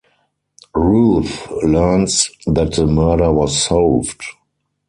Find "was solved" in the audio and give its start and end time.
3.31-4.21